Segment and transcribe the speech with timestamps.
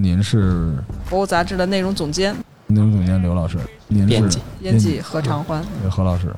[0.00, 0.72] 您是？
[1.10, 2.34] 博物杂志的内容总监、
[2.68, 3.58] 内容总监刘老师，
[3.88, 4.06] 您是？
[4.06, 4.40] 编辑。
[4.60, 5.00] 编辑。
[5.00, 5.64] 何长欢。
[5.82, 6.34] 对何老师。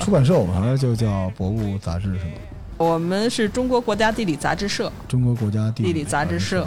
[0.00, 2.32] 出版社我们好像就叫博物杂志是吗？
[2.76, 6.66] 我们是中国国家地理杂志社、中国国家地地理杂志社。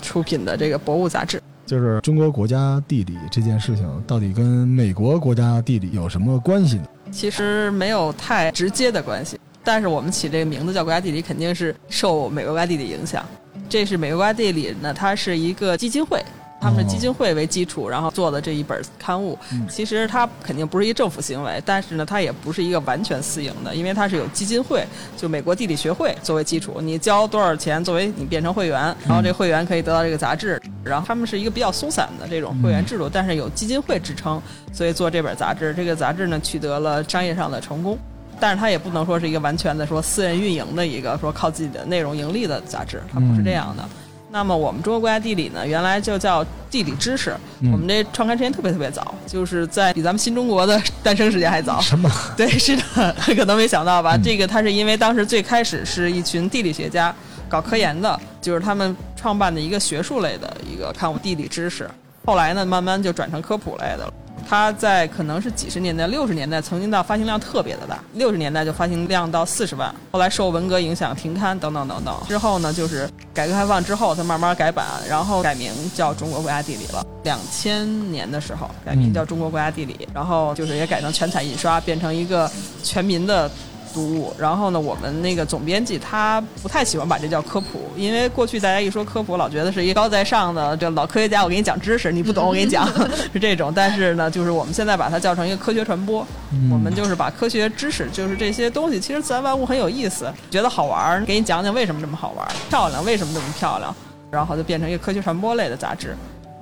[0.00, 1.42] 出品的这个博物杂志。
[1.66, 6.86] 就是中国国家地理这件事情，到底跟美国国家地理有什么关系呢？
[7.10, 13.24] 其实没有太直接的关系，但是我们起这个名字叫国家地理，肯定是受美国国家地理影响。
[13.68, 16.22] 这是美国国家地理呢，它是一个基金会，
[16.60, 19.38] 他们是基金会为基础，然后做的这一本刊物。
[19.68, 24.84] 其实它肯定不是一个政府行为，但是呢，它也不是一个完全私营的，因为它是有基金会，
[25.16, 30.60] 就美国地理学会作为基础，你交多少钱作为你变成会员，然后这会员可以得到这个杂志。
[30.82, 34.40] 然后他们是一个比较松散的这种会员制度，但是有基金会支撑，
[34.72, 35.74] 所以做这本杂志。
[35.74, 37.98] 这个杂志呢，取得了商业上的成功。
[38.38, 43.88] 但是它也不能说是一个完全的说私人运营的一个说靠自己的内容盈利的杂志，它不是这样的。
[44.36, 47.34] 那么我们中国国家地理呢，原来就叫地理知识。
[47.72, 51.80] 我们这创刊时间特别特别早，就是在比咱们新中国的诞生时间还早。
[51.80, 52.06] 什么？
[52.36, 54.14] 对，是的，可能没想到吧？
[54.22, 57.14] 这个它是因为当时最开始是一群地理学家
[57.48, 61.84] 搞科研的，就是他们创办的一个学术类的一个刊物《地理知识》，
[62.26, 64.12] 后来呢，慢慢就转成科普类的了。
[64.48, 72.14] 它在可能是几十年代、六十年代曾经到发行量特别的大，六十年代就发行量到四十万，后来受文革影响停刊等等等等。
[72.28, 77.04] 之后呢，就是改革开放之后，它慢慢改版，然后改名叫中国国家地理了。
[77.24, 82.50] 两千年的时候改名叫中国国家地理，然后就是也改成全彩印刷，变成一个
[82.82, 83.50] 全民的。
[83.96, 92.86] 读物，然后呢，我们那个总编辑他不太喜欢把这叫科普，因为过去大家一说科普，老觉得是一高在上的这老科学家，我给你讲知识，你不懂我给你讲，
[93.32, 93.72] 是这种。
[93.74, 96.26] 但是呢，就是我们现在把它叫成一个科学传播，
[96.70, 103.96] 我们就是把科学知识，就是这些东西，其实自然万物很有意思，觉得好玩，给你讲讲为什么这么好玩，漂亮为什么这么漂亮，
[104.30, 106.14] 然后就变成一个科学传播类的杂志。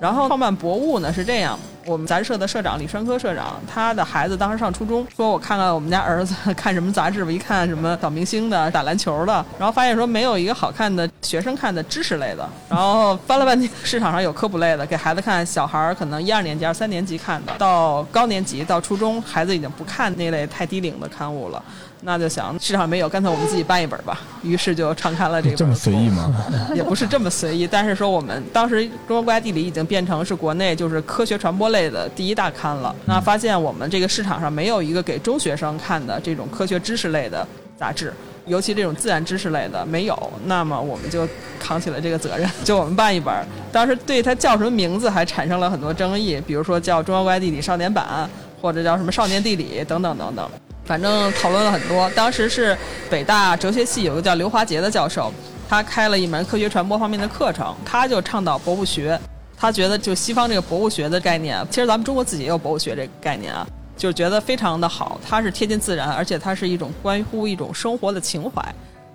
[0.04, 21.65] 然后创办博物呢是这样，我们杂志社的社长李川科社长，他的孩子当时上初中，说我看看我们家儿子 看什么杂志吧，一看什么小明星的、打篮球的，然后发现说没有一个好看的学生看的知识类的，然后翻了半天市场上有科普类的，给孩子看，小孩儿可能一二年级、二三年级看的，到高年级到初中，孩子已经不看那类太低龄的刊物了。
[22.06, 24.20] 那就想市场没有，干脆我们自己办一本吧。
[24.42, 25.56] 于是就创刊了这个。
[25.56, 26.34] 这么随意吗？
[26.76, 32.94] 也不是这么随意，但是说我们当时中国国家地理已经变成是国内就是科学传播类的第一大刊了。
[33.06, 37.47] 那发现我们这个市场上没有一个给中学生看的这种科学知识类的
[37.78, 38.12] 杂志，
[38.47, 40.32] 尤其这种自然知识类的没有。
[40.44, 41.26] 那么我们就
[41.59, 43.32] 扛起了这个责任， 就我们办一本。
[43.72, 48.28] 当时对它叫什么名字还产生了很多争议，比如说叫中国国家地理少年版，
[48.60, 50.47] 或者叫什么少年地理等等等等。
[50.84, 52.09] 反正讨论了很多。
[52.11, 52.77] 当时是
[53.11, 55.33] 北大哲学系有个叫刘华杰的教授，
[55.69, 59.19] 他开了一门科学传播方面的课程，他就倡导博物学。
[59.56, 65.19] 他觉得就西方这个博物学的概念，其实咱们中国自己也有博物学这个概念啊，就觉得非常的好。
[65.27, 68.62] 它是贴近自然，而且它是一种关乎一种生活的情怀。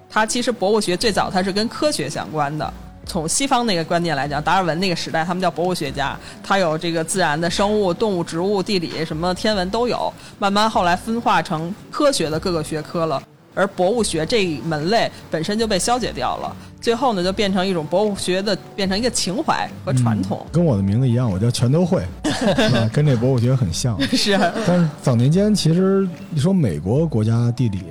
[0.10, 2.74] 它其实博物学最早它是跟科学相关的。
[3.10, 10.14] 从西方那个观念来讲，达尔文那个时代，他们叫博物学家，他有这个自然的生物、动物、植物、地理什么天文都有。
[10.38, 13.20] 慢慢后来分化成科学的各个学科了，
[13.56, 16.56] 而博物学这一门类本身就被消解掉了。
[16.80, 20.46] 最后呢，就变成一种博物学的，变成一个情怀和传统。
[20.52, 22.06] 跟我的名字一样，我叫全都会，
[22.94, 24.00] 跟这博物学很像。
[24.16, 24.38] 是，
[24.68, 27.82] 但是早年间其实你说美国国家地理。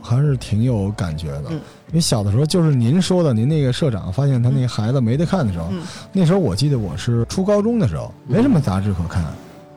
[0.00, 1.50] 还是挺有感觉的，
[1.88, 5.68] 因为小的时候就是您说的，您那个社长发现他那孩子没得看的时候，
[6.12, 9.22] 那时候我记得我是初高中的时候，没什么杂志可看，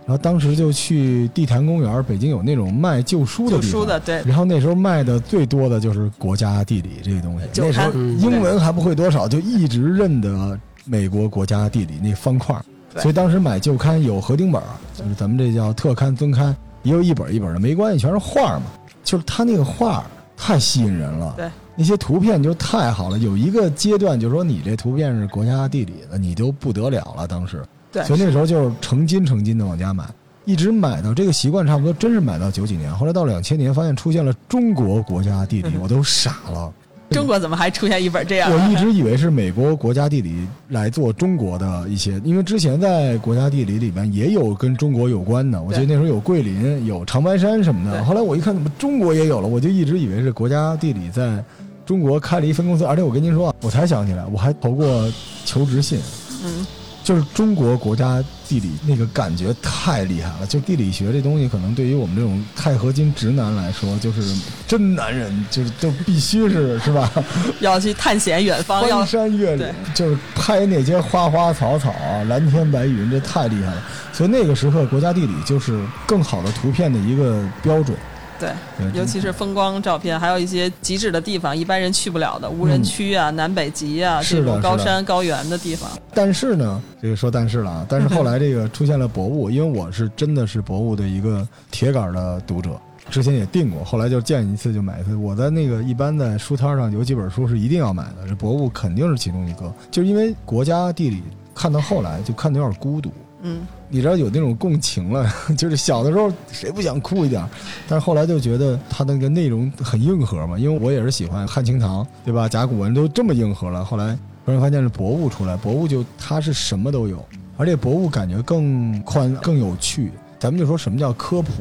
[0.05, 12.53] 然后当时就去地坛公园，北京有那种卖旧书的地方，对，然后那时候卖的最多的就是《国家地理》这些东西，那时候英文还不会多少，就一直认得美国国家地理那方块，
[12.97, 14.61] 所以当时买旧刊有合订本，
[14.97, 16.53] 就是咱们这叫特刊、增刊，
[16.83, 18.63] 也有一本一本的，没关系，全是画嘛，
[19.01, 20.03] 就是他那个画。
[20.43, 23.17] 太吸引人了，对那些图片就太好了。
[23.19, 27.27] 有一个阶段，就是说你这图片是国家地理的，你就不得了了。
[27.27, 30.05] 当时，对，所以那时候就是成斤成斤的往家买，
[30.45, 32.93] 一直买到这个习惯差不多，真是买到九几年。
[32.95, 36.71] 后来到两千年，发现出现了中国国家地理， 我都傻了。
[37.15, 38.49] 中国怎么还出现一本这样？
[38.51, 45.61] 我一直以为是美国国家地理来做中国的一些，因为之前在国家地理里边也有跟中国有关的。
[45.61, 48.03] 我记得那时候有桂林、有长白山什么的。
[48.05, 49.47] 后来我一看，怎么中国也有了？
[49.47, 51.43] 我就一直以为是国家地理在
[51.85, 52.85] 中国开了一分公司。
[52.85, 55.11] 而且我跟您说，我才想起来，我还投过
[55.45, 55.99] 求职信。
[56.43, 56.65] 嗯，
[57.03, 60.45] 就是中国国家地理那个感觉太厉害了。
[60.47, 64.35] 就地理学这东西，可能对于我们这种钛合金直男来说，就是
[64.67, 67.11] 真男人，就是就必须是是吧？
[67.59, 71.93] 要去探险远方，要 翻山越岭，就是拍那些花花草草、
[72.27, 73.83] 蓝天白云，这太厉害了。
[74.13, 77.97] 所以那个时刻，国家地理就是更好的图片的一个标准。
[78.41, 85.89] 对，尤其是风光照片，还有一些极致的地方，一般人去不了的无人区啊、南北极啊这种高山高原的地方。
[86.13, 92.71] 但是呢，这个说但是了啊，但是后来这个出现了博物，因为我是真的是博物的一个铁杆的读者，
[93.09, 95.15] 之前也订过，后来就见一次就买一次。
[95.15, 101.21] 我在那个一般在书摊上有几本书是一定要买的，这博物肯定是其中一个，就是因为国家地理
[101.53, 103.11] 看到后来就看的有点孤独。
[103.43, 103.61] 嗯，
[103.93, 107.45] 你知道有那种共情了， 就是小的时候谁不想酷一点，
[107.89, 112.47] 但是后来就觉得它那个内容很硬核嘛，因为我也是喜欢汉清堂，对吧？
[112.47, 117.23] 甲骨文都这么硬核了，后来突然发现是博物出来，博物就它是什么都有，
[117.57, 120.09] 而且博物感觉更宽更有趣。
[120.39, 121.51] 咱们就说什么叫科普，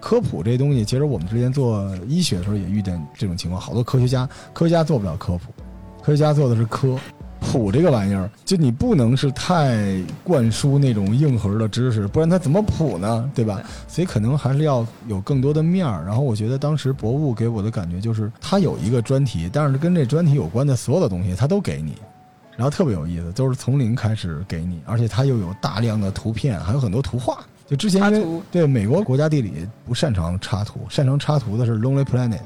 [0.00, 5.50] 科普这东西，其实我们之前做医学的时候也遇见这种情况，好多科学家科学家做不了科普，
[6.02, 6.98] 科学家做的是科。
[7.44, 13.30] 谱这个玩意儿，就你不能是太灌输那种硬核的知识，不然它怎么谱呢？
[13.34, 13.62] 对吧？
[13.86, 16.04] 所以可能还是要有更多的面儿。
[16.04, 21.94] 然后我觉得当时博物给我的感觉就是，它有一个专题，但是跟这专题有关的所有的东西，它都给你，
[22.56, 27.38] 然后特别有意思，都是从零开始给你，而且它又有大量的图片，还有很多图画。
[27.66, 32.40] 就之前因为对美国国家地理不擅长插图，擅长插图的是 Lonely Planet，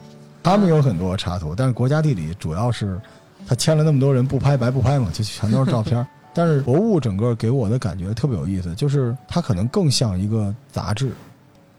[0.44, 3.00] 他们有很多插图，但是国家地理主要是
[3.48, 6.06] 他签了那么多人不拍白不拍嘛，就全都是照片儿。
[6.34, 11.10] 但是博物整个给我的感觉特别有意思，就是它可能更像一个杂志。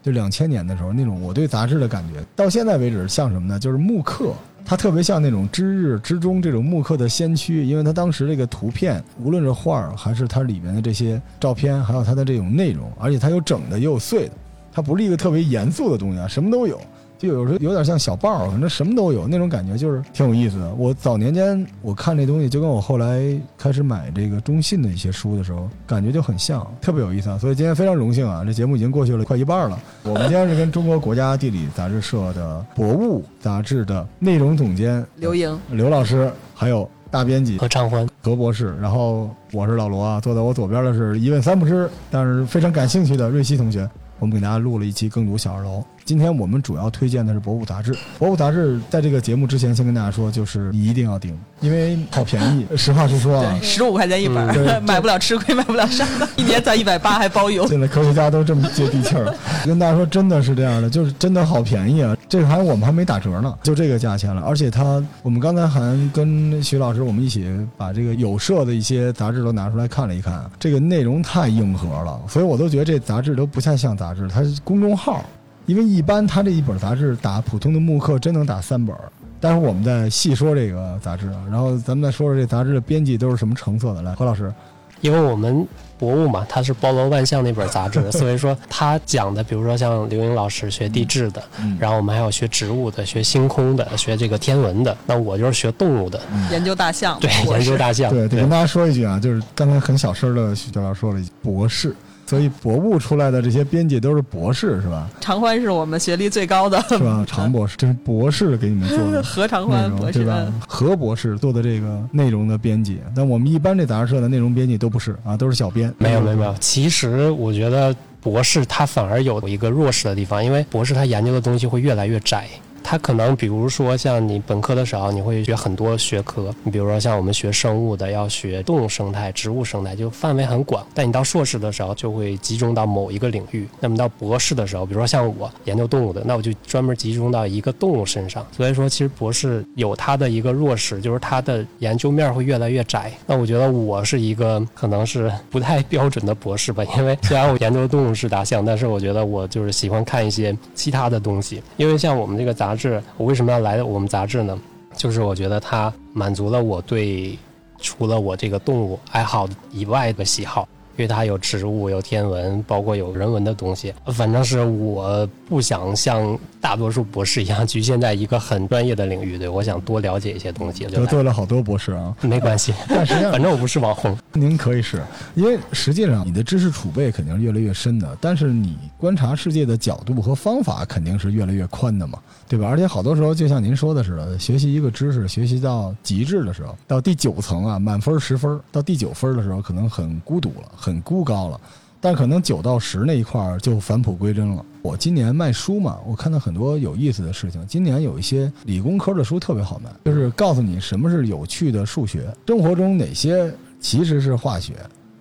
[0.02, 3.58] 就两千年的时候那种我对杂志的感觉，到现在为止像什么呢？
[3.58, 4.32] 就是木刻，
[4.64, 14.32] 它特别像那种知日之中这种木刻的先驱，因为它当时这个图片，无论是画儿还是它里面的这些照片，还有它的这种内容，而且它有整的也有碎的，
[14.72, 16.80] 它不是一个特别严肃的东西啊，什么都有。
[17.20, 20.72] 就有时候有点像小报，反正什么都有，那种感觉就是挺有意思的。
[20.72, 27.36] 我早年间我看这东西，就跟我后来开始买这个中信的一些书的时候，感觉就很像，特别有意思啊。
[27.36, 29.78] 所以今天非常荣幸啊，这节目已经过去了快一半了。
[30.02, 43.86] 我们今天是跟中国国家地理杂志社的博物杂志的内容总监刘莹，刘老师，还有大编辑和畅欢，何博士，然后我是老罗啊，坐在我左边的是一问三不知，但是非常感兴趣的瑞希同学。
[44.20, 47.92] 我们给大家录了一期《更读小二楼》，今天我们主要推荐的是《博物杂志》。
[48.18, 52.66] 《博物杂志》在这个节目之前，先跟大家说，就是你一定要订，因为好便宜。
[52.76, 57.66] 实话实说啊对，，十五块钱一本买不了吃亏，买不了上当，一年才一百八还包邮。
[57.66, 59.34] 现在科学家都这么接地气儿，
[59.64, 62.14] 跟大家说真的是这样的，就是真的好便宜啊！
[62.30, 64.40] 这还我们还没打折呢，就这个价钱了。
[64.42, 67.44] 而且他，我们刚才还跟徐老师我们一起
[67.76, 75.24] 把这个有社的一些杂志都拿出来看了一看，这个内容太硬核了，所以我都觉得这杂志都不太像杂志，它是公众号。
[75.66, 78.96] 因为一般它这一本杂志打普通的木刻真能打三本，
[79.40, 84.02] 待会儿我们再细说这个杂志，然后咱们再说说这杂志的编辑都是什么成色的。
[84.02, 84.52] 来，何老师，
[85.00, 85.66] 因为我们
[85.98, 91.76] 博物嘛，它是包罗万象那本杂志， 所以说它讲的，比如说像刘英老师学地质的，嗯。
[91.78, 96.20] 然后我们还有学植物的、学星空的、学这个天文的，那我就是学动物的，
[96.50, 101.94] 研究大象，对，研究大象，对，得跟大家说一句啊，就是刚才很小声的徐教授说了一句博士，
[102.30, 105.10] 所以博物出来的这些编辑都是博士是吧？
[105.20, 107.24] 常欢是我们学历最高的，是吧？
[107.26, 110.46] 常博士，这是博士给你们做的 何常欢博士对吧？
[110.68, 115.92] 何博士做的这个内容的编辑，但我们一般这杂志社的内容编辑都不是啊，都是小编。
[115.98, 122.46] 没有没有没有，其实我觉得博士他反而有一个弱势的地方，因为博士他研究的东西会越来越窄。
[122.90, 130.84] 他可能比如说像你本科的时候，你会学很多学科，你比如说像我们学生物的，要学动物生态、植物生态，就范围很广。
[130.92, 133.68] 但你到硕士的时候，就会集中到某一个领域。
[133.78, 138.44] 那么到博士的时候，比如说像我研究动物的，那我就专门集中到一个动物身上。
[138.50, 143.12] 所以说，其实博士有他的一个弱势，就是他的研究面会越来越窄。
[143.24, 151.62] 那我觉得我是一个可能是不太标准的博士吧，因为 虽然我研究动物是大象，但是我觉得我就是喜欢看一些其他的东西。
[151.76, 152.79] 因为像我们这个杂志，
[153.16, 154.58] 我为什么要来我们杂志呢？
[154.96, 157.38] 就是我觉得它满足了我对
[157.78, 160.68] 除了我这个动物爱好以外的喜好。
[160.96, 163.92] 因为它有植物、有天文，包括有人文的东西。
[164.06, 170.84] 反正是我不想像大多数博士一样局限在一个很专业的领域，对我想多了解一些东西。
[170.86, 174.16] 得罪了好多博士啊，没关系， 但实际上 反正我不是网红。
[174.32, 175.02] 您可以是，
[175.34, 182.18] 因为实际上你的知识储备肯定是越来越深的，但是你观察世界的角度和方法肯定是越来越宽的嘛，
[182.48, 182.68] 对吧？
[182.68, 191.60] 而且好多时候就像您说的似的，学习一个知识，学习到极致的时候，到第九层啊，满分十分，到第九分的时候，可能很孤独了，很孤高了。
[192.02, 194.64] 但可能九到十那一块儿就返璞归真了。
[194.80, 197.62] 我今年卖书嘛，我看到很多有意思的事情。
[197.66, 204.76] 今年有一些理工科的书特别好卖，就是告诉你什么是有趣的数学，生活中哪些其实是化学，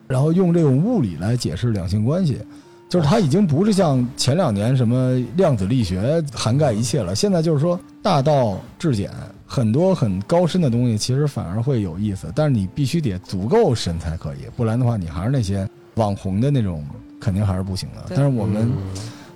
[0.08, 2.40] 然后用这种物理来解释两性关系。
[2.88, 9.12] 就是它已经不是像前两年什么量子力学涵盖一切了，现在就是说大道至简，
[9.52, 16.86] 很多很高深的东西其实反而会有意思，但是你必须得足够深才可以，不然的话你还是那些网红的那种，
[17.20, 18.06] 肯定还是不行的。
[18.10, 18.72] 但是我们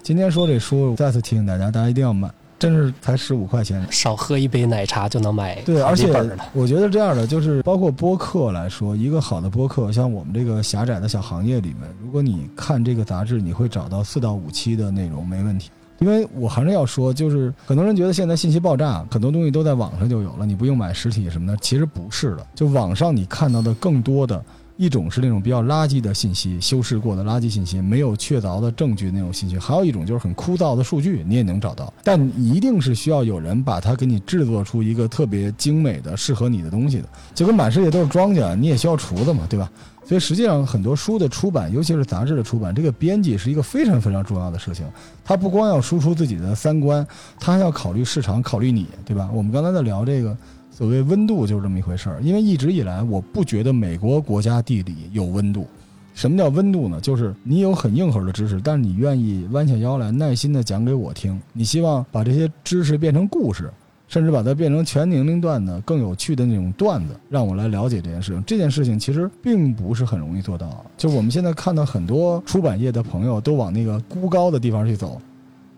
[0.03, 2.29] 今天说这书，再次提醒大家，大家一定要买。
[2.59, 6.07] 真是才十五块钱，少喝一杯奶茶就能买对，而且。
[6.53, 15.71] 我觉得这样的就是包括播客来说，一个好的播客，像我们这个狭窄的小行业里面，如果你看这个杂志，你会找到四到五期的内容没问题。
[16.03, 22.45] 因为我还是要说，就是很多人觉得现在信息爆炸，很多东西都在网上就有了，你不用买实体什么的，其实不是的。
[22.53, 24.43] 就网上你看到的更多的。
[24.75, 31.93] 一种是那种比较垃圾的信息，修饰过的垃圾信息，没有确凿的证据那种信息；还有一种就是很枯燥的数据，你也能找到。
[32.03, 37.07] 但一定是需要有人把它给你制作出一个特别精美的、适合你的东西的。
[37.35, 39.69] 就跟满世界都是庄稼，你也需要厨子嘛，对吧？
[40.05, 44.85] 所以实际上很多书的出版，尤其是杂志的出版，这个编辑是一个非常非常重要的事情。
[45.23, 47.05] 他不光要输出自己的三观，
[47.39, 49.29] 他还要考虑市场，考虑你，对吧？
[49.33, 50.35] 我们刚才在聊这个。
[50.75, 55.67] 所谓温度就是这么一回事儿，因为一直以来我不觉得美国国家地理有温度。
[56.15, 56.99] 什么叫温度呢？
[56.99, 61.39] 就是你有很硬核的知识，但是你愿意弯下腰来耐心的讲给我听。
[61.53, 63.71] 你希望把这些知识变成故事，
[64.13, 68.43] 甚至把它变成全年龄段的更有趣的那种段子，让我来了解这件事情。
[68.45, 70.85] 这件事情其实并不是很容易做到。
[70.95, 75.19] 就我们现在看到很多出版业的朋友都往那个孤高的地方去走，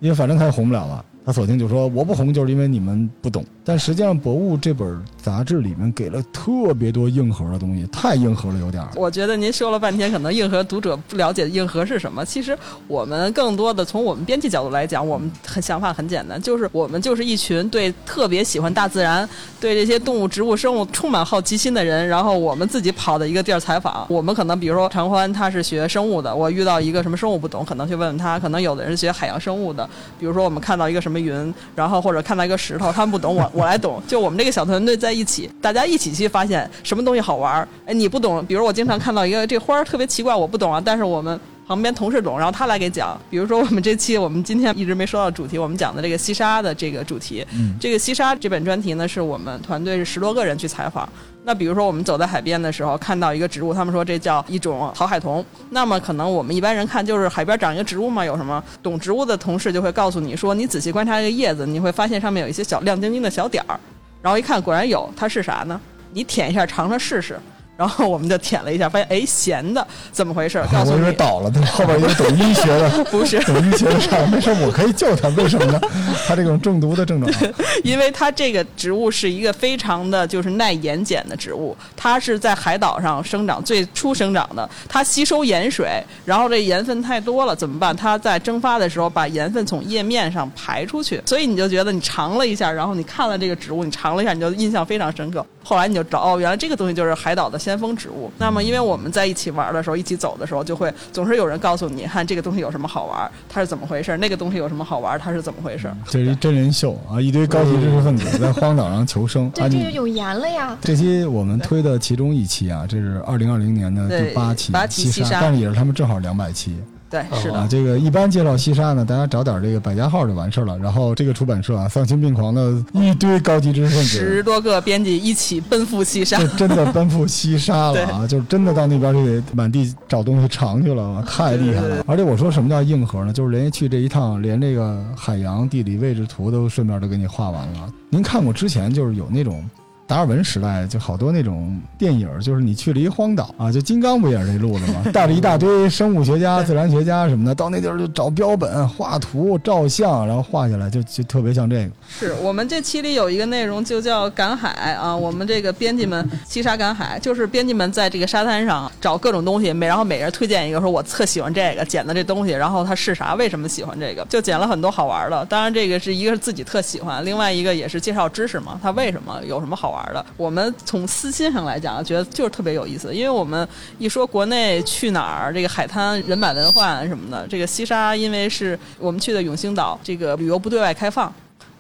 [0.02, 1.06] 因为反正他也红不了了。
[1.26, 8.90] 他索性就说：“我不红，就是因为你们不懂。”但实际上，《博物》这本杂志里面给了特别多硬核的东西，太硬核了，有点儿。
[8.96, 12.24] 我觉得您说了半天，可能硬核读者不了解硬核是什么。
[12.24, 12.56] 其实
[12.88, 19.28] 我们更多的从我们编辑角度来讲，我们很想法很简单，就是我们就是一群对特别喜欢大自然、
[19.60, 22.08] 对这些动物、植物、生物充满好奇心的人。
[22.08, 24.06] 然后我们自己跑到一个地儿采访。
[24.10, 28.40] 我们可能比如说常欢他是学生物的，我遇到一个什么生物不懂，可能去问问他。
[28.40, 29.90] 可能有的人是学海洋生物的，
[30.20, 34.02] 比如说我们看到一个什么云，然后或者看到一个石头，他们不懂，我 我来懂。
[34.08, 37.68] 就我们这个小团队在一起，大家一起去发现什么东西好玩儿。
[37.86, 43.20] 哎，你不懂，比如我经常看到一个这花儿特别奇怪，我不懂啊，但是我们旁边同事懂，然后他来给讲。
[43.30, 51.08] 比如说我们这期我们今天一直没说到主题，我们讲的这个西沙的这个主题，嗯这个西沙这本专题呢，是我们团队是十多个人去采访。
[51.48, 55.46] 那比如说我们走在海边的时候，看到一个植物，他们说这叫一种草海桐。
[55.70, 58.64] 那么可能我们一般人看就是海边长一个植物嘛，有什么？
[58.82, 63.80] 懂植物的同事就会告诉你说，你仔细观察这个叶子，你会发现上面有一些小亮晶晶的小点儿。
[64.24, 65.80] 然后一看，果然有，它是啥呢？
[66.12, 67.40] 你舔一下，尝尝试试。
[67.78, 70.64] 然后我们就舔了一下，发现哎，咸的，怎么回事？
[70.72, 74.26] 告诉我以为倒了，后边有抖音学的， 不是抖音学的啥？
[74.28, 75.28] 没事，我可以救他。
[75.30, 75.80] 为什么呢？
[76.28, 77.32] 他这种中毒的症状，
[77.84, 87.96] 因为它这个植物是一个非常的就是耐盐碱的植物，它是在海岛上生长，最初生长的，它吸收盐水，然后这盐分太多了怎么办？
[87.96, 95.46] 它在蒸发的时候把盐分从叶面上排出去，所以你就觉得你尝了一下，然后你看了这个植物，你尝了一下，你就印象非常深刻。
[95.68, 98.32] 后来你就找哦，原来这个东西就是海岛的先锋植物。
[98.38, 105.92] 那么，因为我们在一起玩的时候，一起走的时候，就会总是有人告诉你，看这个东西有什么好玩，它是怎么回事；那个东西有什么好玩，它是怎么回事。
[106.06, 107.20] 这是一真人秀啊！
[107.20, 109.52] 一堆高级知识分子在荒岛上求生。
[109.56, 110.78] 这就有盐了呀！
[110.80, 114.54] 这期我们推的其中一期啊，这是二零二零年的第八
[114.86, 116.76] 期西沙，但是也是他们正好两百期。
[117.16, 117.66] 对，是的。
[117.70, 120.78] 这个一般介绍西沙呢，大家找点这个百家号就完事儿了。
[120.80, 128.28] 然后这个出版社啊，丧心病狂的一堆高级知识分子，十多个编辑一起奔赴西沙， 真的奔赴西沙了啊！
[128.28, 132.04] 就是真的到那边就得满地找东西尝去了，太厉害了。
[132.06, 133.32] 而且我说什么叫硬核呢？
[133.32, 137.90] 就是人家去这一趟，连这个海洋地理位置图都顺便都给你画完了。
[138.10, 139.64] 您看过之前就是有那种。
[140.08, 145.02] 达尔文时代就好多那种电影，就是你去了一荒岛啊，就金刚不也是这路子吗？
[145.12, 151.92] 带着一大堆生物学家、自然学家什么的，到那地儿就找标本、画图、照相，然后画下来，就就特别像这个。
[152.08, 165.44] 是我们这期里有一个内容就叫赶海啊，我们这个编辑们西沙赶海，就是编辑们在这个沙滩上找各种东西，每然后每人推荐一个，说我特喜欢这个捡的这东西，然后它是啥，为什么喜欢这个，就捡了很多好玩的。
[165.46, 170.26] 当然这个是一个是自己特喜欢，另外一个也是介绍知识嘛，它为什么有什么好玩的。
[170.38, 181.34] 我们从私心上来讲，觉得就是特别有意思，因为我们一说国内去哪儿，这个海滩人满为患什么的，这个西沙因为是我们去的永兴岛，这个旅游不对外开放。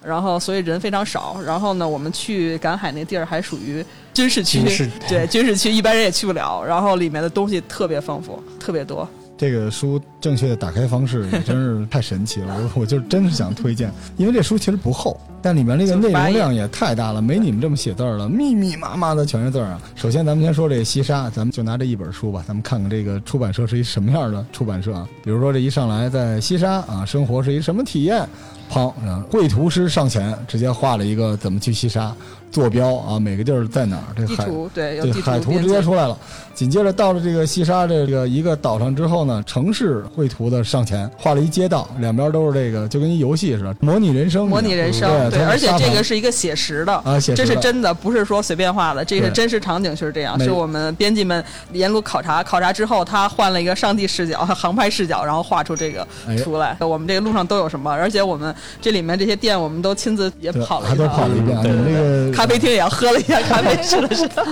[0.03, 1.35] 然后，所以人非常少。
[1.43, 4.61] 然后呢，我们去赶海那地儿还属于军事区，
[5.09, 6.63] 对军事区一般人也去不了。
[6.63, 9.09] 然后里面的东西特别丰富，特别多。
[9.35, 19.79] 这个书正确的打开方式也 真是太神奇了，我我就真是想推荐，因为这书其实不厚，但里面那个内容量也太大了，没你们这么写字儿了，密密麻麻的全是字儿啊。
[19.93, 25.07] 首先，咱们先说这西沙，咱们就拿这一本书吧，咱们看看这个出版社是一什么样的出版社啊。
[25.23, 28.27] 比如说这一上来在西沙啊，生活是一什么体验？
[28.67, 28.91] 砰！
[29.29, 32.11] 绘图师上前直接画了一个怎么去西沙。
[32.51, 34.15] 坐标啊，每个地儿在哪儿？
[34.15, 36.17] 这海对对海图直接出来了。
[36.53, 44.47] 紧接着到了这个西沙这个一个岛上之后呢，城市绘图的上前画了一街道，两边都是这个，就跟一游戏似的，模拟人生。
[44.47, 50.39] 模拟人生，对，而且这个是一个写实的啊，写这是真的，不是说随便画的，这个真实场景就是这样。
[50.39, 51.43] 是我们编辑们
[51.73, 56.07] 沿路考察，考察之后他换了一个上帝视角、航拍视角，然后画出这个
[56.41, 56.77] 出来。
[56.79, 57.91] 我们这个路上都有什么？
[57.91, 61.57] 而且我们这里面这些店，我们都亲自也跑了，都跑了一遍。
[61.63, 62.31] 那个。
[62.31, 64.45] 咖啡厅也要喝了一下咖啡， 是的是的，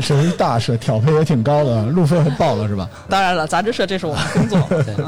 [0.00, 2.88] 是一大事，挑配也挺高的，路费还报了是吧？
[3.08, 4.58] 当然了，杂志社这是我们工作，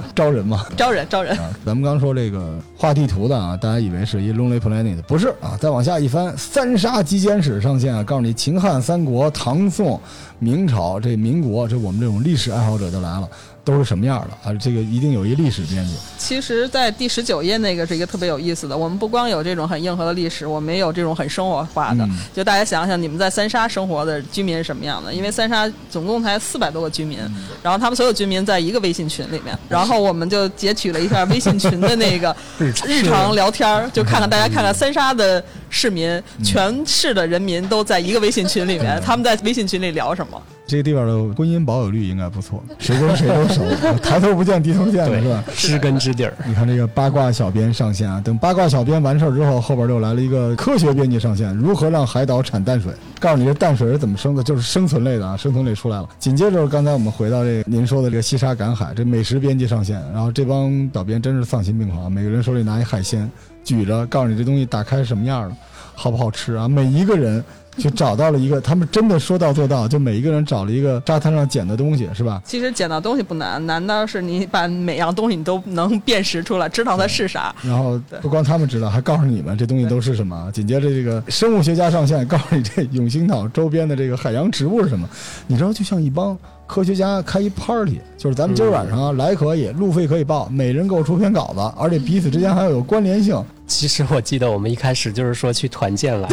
[0.15, 1.37] 招人嘛，招人招人。
[1.65, 5.57] 咱们刚说这个画地图的啊，大家以为是一 Lonely Planet，不是啊？
[5.61, 10.01] 再往下一翻，三杀极简史上线啊，告诉你秦汉三国、唐宋、
[10.39, 13.29] 明朝这民国，这我们这种历史爱好者就来了。
[13.69, 14.55] 都是什么样的啊？
[14.59, 15.95] 这个一定有一历史编辑。
[16.17, 18.75] 其实，在第十九页那个是一个特别有意思的。
[18.75, 22.09] 我们不光有这种很硬核的历史，我们也有这种很生活化的。
[22.35, 25.13] 就大家想想，你们在三沙生活的居民是什么样的？
[25.13, 27.19] 因为三沙总共才四百多个居民，
[27.63, 40.41] 然后他们所有居民在一个微信群里面，然后我们就截取了一下微信群的那个 日常聊天，就看看大家看看三沙的市民，全市的人民都在一个微信群里面，他们在微信群里聊什么？
[40.67, 43.63] 这个地方的婚姻保有率应该不错，谁跟谁都熟，
[44.05, 45.43] 抬头不见低头见的是吧？
[45.55, 46.35] 知根知底儿。
[46.47, 52.93] 你看这个八卦小编上线啊，等八卦小编完事儿之后，后边又来了一个科学编辑上线，如何让海岛产淡水？
[53.19, 56.09] 告诉你这淡水是怎么生的，就是生存类的啊，生存类出来了。
[56.19, 63.29] 紧接着刚才我们回到这个您说的这个西沙赶海，这美食编辑上线，然后这帮小编真是丧心病狂，每个人手里拿一海鲜，
[63.77, 65.57] 举着告诉你这东西打开是什么样的，
[65.95, 66.67] 好不好吃啊？
[66.67, 67.45] 每一个人。
[67.79, 72.43] 就找到了一个，他们真的说到做到，就每一个人找了一个沙滩上捡的东西，是吧？
[72.45, 77.55] 其实捡到东西不难，难的是你把每样东西你都能辨识出来，知道它是啥。
[77.63, 80.51] 然后不光他们知道，还告诉你们这东西都是什么。
[80.53, 85.09] 紧接着这个生物学家上线，告诉你这永兴岛周边的这个海洋植物是什么。
[85.47, 86.37] 你知道，就像一帮
[86.69, 93.43] 科学家开一 party，就是咱们今儿晚上来可以，路费可以报，每人给我出篇稿子，而且彼此之间还要有关联性。
[93.67, 96.29] 其实我记得我们一开始就是说去团建来，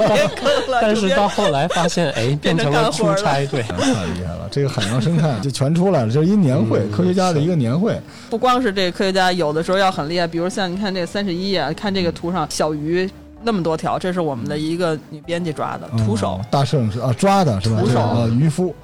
[0.80, 4.48] 但是到后来发现，哎，变成了出差，对，太厉害了！
[4.50, 7.98] 这个海洋生态就全出来了，就是一年会，科学家的一个年会。
[8.30, 13.08] 不光是这个科学家，有的时候要很厉害，比如像你看这三十一页，看这个图上小鱼
[13.42, 17.80] 那么多条，这是我们的一个女编辑抓的，徒手，大摄影师啊抓的是吧？
[17.80, 18.74] 徒手啊，渔夫。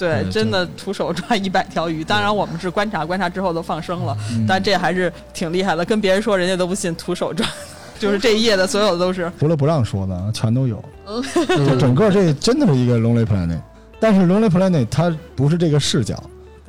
[0.00, 2.02] 对，真的徒手抓一百条鱼。
[2.02, 4.16] 当然，我们是观察，观察之后都放生了。
[4.48, 6.94] 但这还是挺厉害的，跟别人说，人家都不信。
[6.94, 7.46] 徒手抓，
[8.00, 9.30] 就是这一页的所有的都是。
[9.38, 10.82] 除了不让说的，全都有。
[11.36, 13.60] 就整个这真的是一个 Lonely Planet，
[14.00, 16.18] 但是 Lonely Planet 它不是这个视角。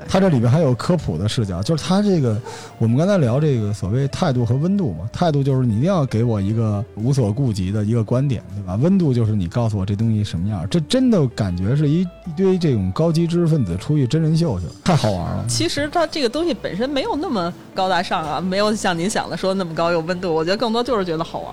[0.08, 2.40] 它这里边还有科普的视角，就是它这个，
[2.78, 8.76] 我们刚才聊这个所谓态度和温度嘛，态度就是你一定要给我一个无所顾及的一个观点，对吧？
[8.82, 15.46] 温度就是你告诉我这东西什么样，这真的感觉是一一堆这种高级知识分子出去真人秀去了，太好玩了。
[15.48, 21.52] 其实它这个东西本身没有那么高大上啊，没有像您想的说那么高有温度，我觉得更多就是觉得好玩。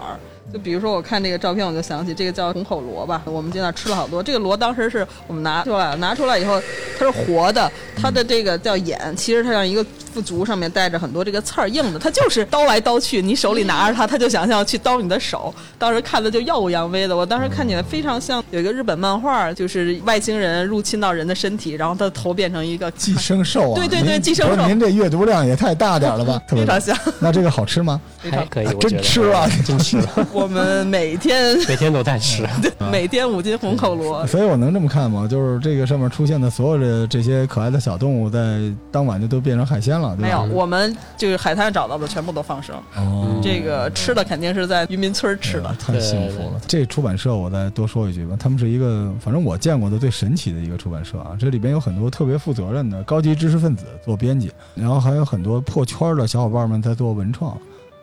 [0.52, 3.20] 就比如说，我看这个照片，我就想起这个叫红口螺吧。
[3.26, 4.22] 我们在那吃了好多。
[4.22, 6.61] 这个螺当时是我们拿出来，拿出来以后，
[6.98, 9.84] 它是活的，它的这个叫眼，其实它像一个
[10.14, 11.98] 腹足，上面带着很多这个刺儿，硬的。
[11.98, 15.54] 它就是刀来刀去，你手里拿着它，它就想要去刀你的手。
[15.76, 23.74] 当时看的就耀武扬威的，我当时看起来非常像有一个日本漫画，就是外星人入侵到人的身体，然后它的头变成一个寄生兽啊。
[23.74, 24.66] 对 对对，寄生兽。
[24.66, 26.40] 您这阅读量也太大点了吧？
[26.48, 26.96] 非常像。
[27.20, 28.00] 那这个好吃吗？
[28.30, 30.26] 还可以，真吃了， 真吃了。
[30.38, 32.46] 我们每天 每天都在吃。
[32.62, 35.27] 对每天五斤红口螺，所以我能这么看吗？
[35.29, 40.22] 就是这个上面出现的所有的这些可爱的小动物，在当晚就都变成海鲜了，对？
[40.22, 42.74] 没有，我们就是海滩上找到的全部都放生。
[42.96, 46.61] 哦，这个吃的肯定是在渔民村吃的，太幸福了。
[46.66, 51.37] 这出版社我再多说一句吧，他们是一个反正我见过的最神奇的一个出版社啊。
[51.38, 57.57] 这里边有很多特别负责任的高级知识分子做编辑，然后还有很多破圈的小伙伴们在做文创。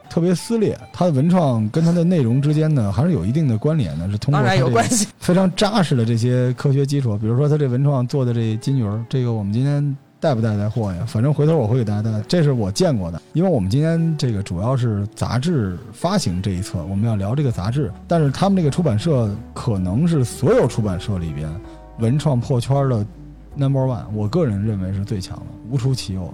[0.10, 7.18] 特别撕裂，它的文创跟它的内容之间呢，还是有一定的关联的，是通过有关系 非常扎实的这些科学基础。
[7.18, 11.04] 比如说，他这文创做的这金鱼儿，这个我们今天带不带带货呀？
[11.08, 13.22] 反正回头我会给大家带，这是我见过的。
[13.34, 21.50] 因为我们今天这个主要是杂志发行这一侧，我们要聊这个杂志，但是他们这个出版社可能是所有出版社里边
[22.00, 23.06] 文创破圈的
[23.56, 26.34] number one，我个人认为是最强的，无出其右。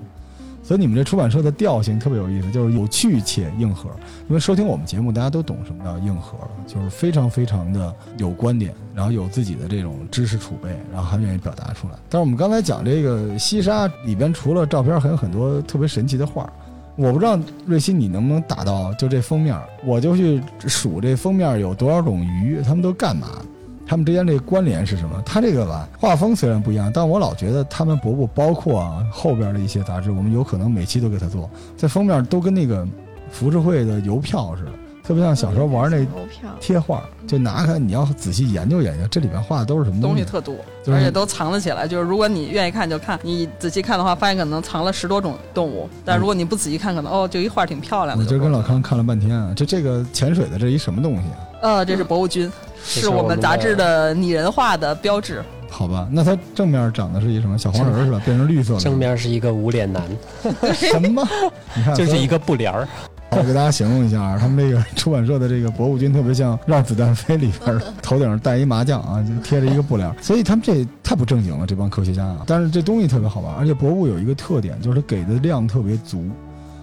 [0.72, 3.90] 所以你们这出版社的调性特别有意思，就是有趣且硬核。
[4.30, 11.96] 因为收听我们节目，大家都懂什么叫硬核，就是非常非常的有观点，然后有自己的这种知识储备，然后还愿意表达出来。
[12.08, 16.50] 但是我们刚才讲这个西沙里边，除了照片，还有很多特别神奇的画。
[16.96, 19.54] 我不知道瑞希你能不能打到就这封面，
[19.84, 23.28] 我就去数这封面有多少种鱼，他们都干嘛。
[23.92, 25.22] 他们之间这个关联是什么？
[25.26, 32.88] 他这个吧，画风虽然不一样，但我老觉得他们博物包括啊后边的一些杂志，我们有可能每期都给他做，在封面都跟那个
[33.30, 34.72] 浮世绘的邮票似的，
[35.04, 36.08] 特别像小时候玩那
[36.62, 40.24] 贴画，就拿开你要仔细研究研究，这里面画的都是什么东西？
[40.24, 40.56] 特多，
[40.88, 41.86] 而且都藏了起来。
[41.86, 45.90] 就是如果你愿意看就看，你仔细看的话，发现可能藏了十多种动物。
[46.06, 48.24] 但如果你不仔细看，可能哦，就一画挺漂亮的。
[48.24, 51.51] 我就跟老康看了半天啊，这这个潜水的这一什么东西啊？
[51.62, 52.52] 呃，这是博物君。
[52.84, 55.44] 是我们杂志的拟人化的标志。
[55.70, 58.20] 好吧，那它正面长的是一什么小黄人是吧？
[58.26, 58.80] 变成绿色的。
[58.80, 60.04] 正面是一个无脸男。
[60.74, 61.26] 什么？
[61.76, 62.88] 你看， 就是一个布帘儿。
[63.32, 72.44] 我给大家形容一下啊，他们这个出版社的这个博物君特别像《让子弹飞》里边头顶上戴一麻将啊，就贴着一个布帘所以他们这太不正经了，这帮科学家啊。
[72.46, 76.26] 但是这东西特别好玩，而且博物有一个特点，就是它给的量特别足。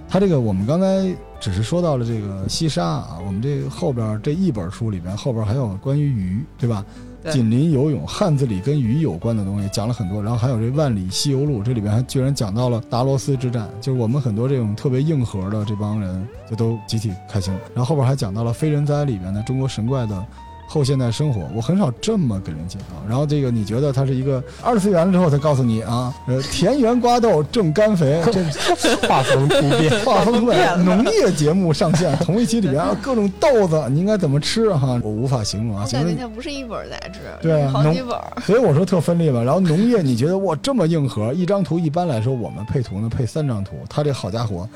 [0.08, 1.14] 它这个我们刚才。
[1.40, 6.84] 只是说到了这个西沙啊，我们这后边这一本书里边后边还有关于鱼，对吧？
[7.30, 17.52] 紧邻游泳，汉字里跟鱼有关的东西讲了很多，然后还有这万里西游录，这里边还居然讲到了达罗斯之战，就是我们很多这种特别硬核的这帮人就都集体开心。
[17.74, 20.26] 然后后边还讲到了非人哉里边的中国神怪的。
[20.68, 22.84] 后现代生活，我很少这么给人介绍。
[23.08, 30.84] 然后这个你觉得它是一个二次元了之后，才告诉你啊，呃，田园瓜豆正甘肥， 这画风突变， 画风突变。
[30.84, 35.00] 农业节目上线，同一期里边 各种豆子，你应该怎么吃哈？
[35.02, 35.86] 我无法形容啊。
[35.90, 38.18] 感觉它不是一本杂志，对，好几本。
[38.44, 39.42] 所以我说特分裂吧。
[39.42, 41.32] 然后农业，你觉得哇这么硬核？
[41.32, 44.68] 一张图一般来说我们配图呢配三张图，他这好家伙，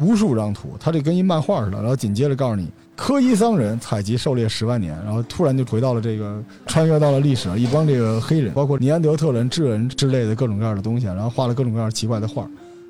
[0.00, 1.78] 无数张图，他这跟一漫画似的。
[1.78, 2.68] 然后紧接着告诉你。
[2.98, 12.42] 科伊桑人采集狩猎十万年，然后突然就回到了这个，穿越到了历史，一帮这个黑人，包括尼安德特人、智人之类的各种各样的东西，然后画了各种各样奇怪的画，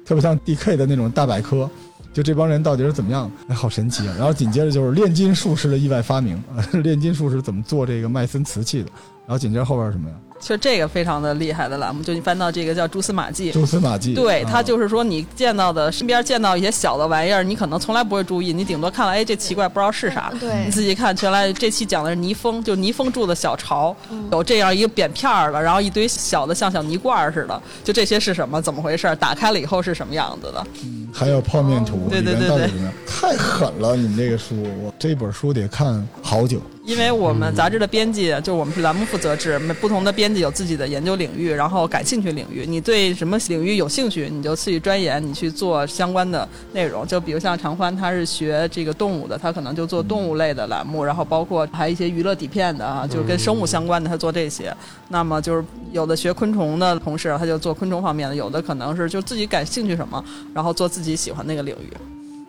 [0.06, 0.78] 特别像 D.K.
[0.78, 1.68] 的那种大百科，
[2.14, 3.30] 就这帮人到底是怎么样？
[3.48, 4.14] 哎，好神奇啊！
[4.16, 6.42] 然后紧接着就是炼金术士的意外发明，
[6.82, 8.88] 炼金术士怎么做这个麦森瓷器的？
[9.26, 10.16] 然后紧接着后边是什么呀？
[10.40, 13.50] 其实这个非常的厉害的栏目，就你翻到这个叫蛛丝马迹。
[13.50, 20.32] 蛛丝马迹，对，它就是说你见到的身边见到一些小的玩意儿，你可能从来不会注意，你顶多看了，哎，这奇怪，不知道是啥。
[20.38, 23.94] 对，你自己看，原来这期讲的是泥蜂，就泥蜂住的小巢，
[24.30, 28.62] 有这样一个扁片儿的，然后一堆小的像小泥罐似的，就这些是什么？
[28.62, 29.14] 怎么回事？
[29.16, 30.66] 打开了以后是什么样子的？
[30.84, 32.70] 嗯，还有泡面图，对对对对，
[33.06, 33.96] 太狠了！
[33.96, 36.60] 你们这个书，我这本书得看好久。
[36.88, 47.06] 因为我们杂志的编辑，就我们是栏目负责制，不同的编辑有自己的研究领域，然后感兴趣领域，你对什么领域有兴趣，你就去钻研，你去做相关的内容。
[47.06, 54.74] 就比如像常欢，他是学这个动物的，他可能就做动物类的栏目，然后包括还有一些娱乐底片的啊，就是跟生物相关的，他做这些。
[55.08, 60.24] 那么就是有的学昆虫的同事，他就做昆虫方面的；有的可能是就自己感兴趣什么，
[60.54, 61.92] 然后做自己喜欢那个领域。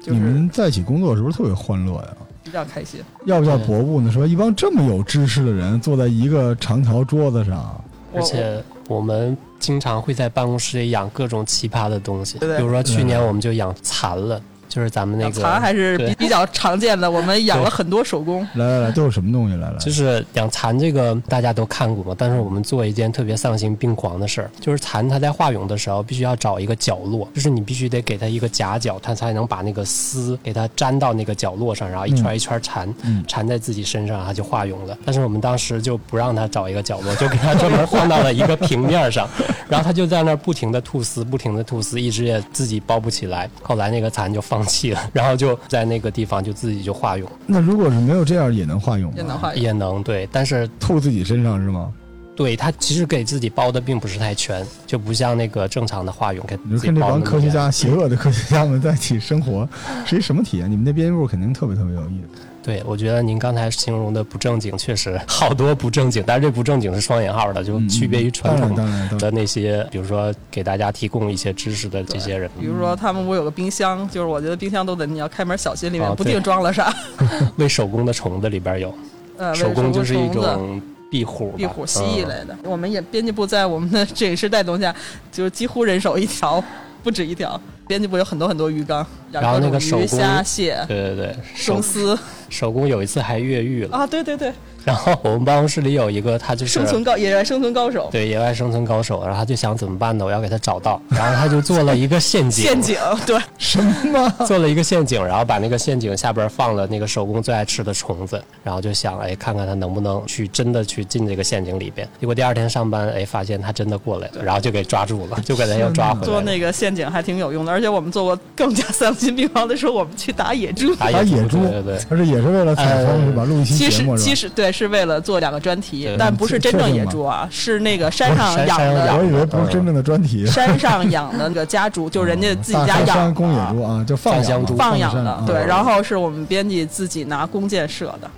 [0.06, 2.08] 你们在一起工作是不是特别欢乐呀？
[2.50, 4.12] 比较开心，要不叫博物呢？
[4.12, 4.26] 是吧？
[4.26, 7.80] 一帮这么有知识的人坐在一个长条桌子上，
[8.14, 14.42] 而且我们经常会在办公室里养各种奇葩的东西，比如说去年我们就养蚕了。
[14.70, 18.48] 就是咱们那个蚕还是比比较常见的，我们养了很多手工。
[18.56, 19.56] 来来来，都有什么东西？
[19.56, 32.94] 来来，就是养蚕这个大家都看过嘛，但是我们做一件特别丧心病狂的事儿，就是蚕它在化蛹的时候必须要找一个角落，就是你必须得给它一个夹角，它才能把那个丝给它粘到那个角落上，然后一圈一圈缠，
[33.28, 34.96] 缠在自己身上，它就化蛹了。
[35.04, 39.28] 但是我们当时就不让它找一个角落，就给它专门放到了一个平面上，
[39.68, 43.50] 然后它就在那儿不停的吐丝，不停的吐丝，一直也自己包不起来。
[43.64, 44.59] 后来那个蚕就放。
[44.60, 49.14] 放弃了，然后就在那个地方就自己就化蛹，那如果是没有这样也能化蛹吗？
[49.16, 49.62] 也能化蛹。
[49.62, 51.90] 也能对，但是吐自己身上是吗？
[52.36, 59.68] 对他其实给自己包的并不是太全，就不像那个正常的化蛹给自己包的跟这帮科学家、邪恶的科学家们在一起生活，
[60.06, 60.70] 是一什么体验？
[60.70, 62.42] 你们那编辑部肯定特别特别有意思。
[62.70, 68.76] 对，我觉得您刚才形容的不正经，确实 好多不正经，但是这不正经是双引号的，就区别于传统
[69.18, 76.94] 的那些，比如说给大家提供一些知识的这些人，比如说，他们屋有个冰箱，就是我觉得冰箱都得你要开门小心，里面哦不定装了啥。
[77.58, 78.94] 喂手工的虫子里边有，
[79.38, 80.80] 呃，手工就是一种
[81.10, 82.56] 壁虎，壁虎、蜥蜴嗯类的。
[82.66, 84.96] 我们也编辑部在我们的摄影师带动下，
[85.32, 86.64] 就是几乎人手一条，
[87.02, 87.60] 不止一条。
[87.90, 94.54] 编辑部有很多很多鱼缸，然后那个手工虾、蟹、对对对，手生丝手工有一次还越狱了，啊，对对对，
[94.86, 98.08] 然后我们办公室里有一个他就是生存高野外生存高手。
[98.12, 100.24] 对野外生存高手，然后他就想怎么办呢？
[100.24, 104.30] 我要给他找到，然后他就做了一个陷阱，陷阱，对，什么？
[104.46, 112.08] 做了一个陷阱，然后把那个陷阱下边放了那个手工最爱吃的虫子，然后就想，哎，看看他能不能去真的去进这个陷阱里边。
[112.20, 116.26] 结果第二天上班，哎，发现他真的过来了，然后就给抓住了，就给他又抓回来。
[116.26, 120.94] 做那个陷阱还挺有用的，而且我们做过更加丧心病狂的时候，我们去打野猪。
[120.96, 122.00] 打打野猪对对对。
[122.10, 123.46] 而且也是为了采风是吧？
[123.46, 124.18] 录一期其节目是吧？
[124.18, 130.46] 实其实对，是为了做两个专题，但不是真正野猪啊，是那个山上养的养我以为不是真正的专题。
[130.52, 138.30] 山上养的那个家猪，就是人家自己家养的山公野猪啊，就放养嘛放香猪放养的对，然后是我们编辑自己拿弓箭射的。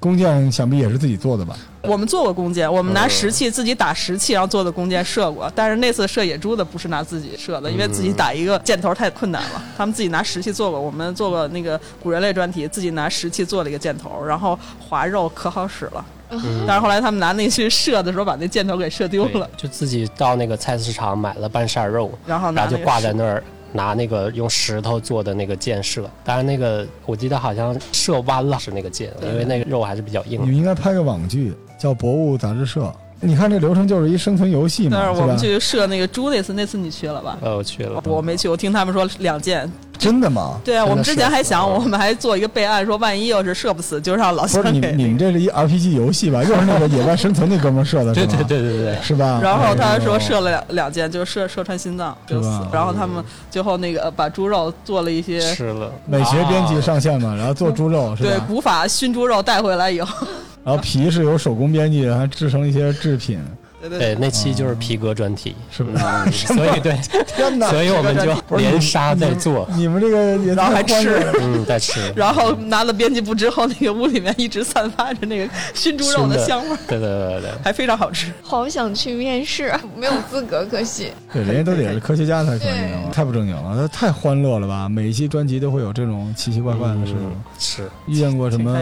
[0.00, 1.54] 弓箭想必也是自己做的吧？
[1.82, 5.50] 我们做过弓箭，我们拿嗯石器自己打石器，然后做的弓箭射过。
[5.54, 9.62] 但是那次射野猪的不是拿自己射的，因为自己打一个箭头太困难了。
[9.76, 16.04] 他们自己拿石器做过，我们做过那个古人类专题，自己拿石器做了一个箭头，然后划肉可好使了。
[16.32, 26.08] 嗯但是后来他们拿那去射的时候，把那箭头给射丢了，就自己到那个菜市场买了半扇肉，然后拿就挂在那儿，拿那个用石头做的那个箭射。
[26.24, 32.82] 当然，那个我记得好像射弯了是那个箭，因为那个肉还是比较硬你们应该拍个网剧，叫《博物杂志社》。
[33.20, 35.36] 你看这流程就是一生存游戏嘛，但是我们？
[35.36, 37.36] 去射那个猪那次，那次你去了吧？
[37.40, 39.70] 呃，我去了，我没去，我听他们说两箭。
[39.98, 40.58] 真的吗？
[40.64, 46.42] 对啊，我们之前还想，我们还做一个备案，说万一要是射不死，就让老不是你乡你们这是一 RPG 游戏吧？
[46.42, 48.44] 又是那个野外生存那哥们儿射的，是对吧？
[48.48, 48.98] 对对对对。
[49.02, 49.38] 是吧？
[49.42, 52.48] 然后他说射了两两箭，就射射穿心脏就死。
[52.72, 58.30] 然后他们最后那个把猪肉做了一些吃了，美学编辑啊上线嘛，然后做猪肉是吧？
[58.30, 60.26] 对古法熏猪肉带回来以后，
[60.62, 63.40] 然后皮是由手工编辑，还制成一些制品，
[63.80, 66.04] 对对对，那期就是皮革专题，是不是？
[66.04, 67.68] 嗯 所以对，天哪！
[67.70, 77.50] 所以我们就连杀带做，你们这个也然后还太欢乐了嗯，在吃， 然后拿了编辑部之后，那个屋里面一直散发着那个熏猪肉的香味儿，对对对对。
[77.64, 78.32] 还非常好吃。
[78.42, 81.10] 好想去面试，没有资格，可惜。
[81.32, 82.68] 对，人家都得是科学家才可以
[83.12, 84.88] 太不正经了，那太欢乐了吧？
[84.88, 88.72] 每一期专辑都会有这种奇奇怪怪的事嗯是遇见过什么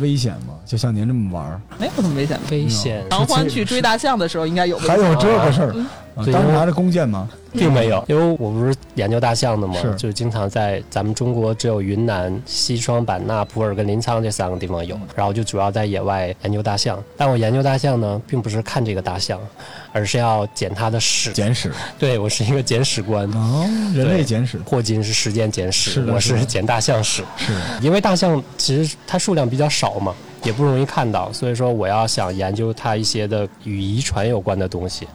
[0.00, 0.54] 危险吗？
[0.64, 2.38] 就像您这么玩儿，没有什么危险。
[2.50, 5.74] 危险，狂欢去追大象的时候，应该有还有这个事儿
[6.16, 7.28] 当时拿着弓箭吗？
[7.52, 17.02] 并没有，因为我不是研究大象的嘛是，就经常在咱们中国只有云南、西双版纳、普洱跟临沧这三个地方有，然后就主要在野外研究大象。
[17.18, 19.38] 但我研究大象呢，并不是看这个大象，
[19.92, 21.32] 而是要捡它的屎。
[21.32, 23.26] 捡屎对我是一个捡屎官。
[23.32, 27.22] 哦，人类简史霍金是时间捡屎，是是我是捡大象屎。
[27.36, 30.14] 是因为大象其实它数量比较少嘛，
[30.46, 35.08] 也不容易看到，所以说我要想研究它一些的与遗传有关的东西。